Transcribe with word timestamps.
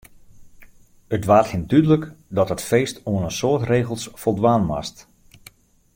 It 1.17 1.23
waard 1.29 1.47
him 1.53 1.63
dúdlik 1.71 2.03
dat 2.37 2.51
it 2.55 2.67
feest 2.69 2.97
oan 3.11 3.27
in 3.29 3.35
soad 3.39 3.63
regels 3.73 4.03
foldwaan 4.21 4.63
moast. 4.69 4.97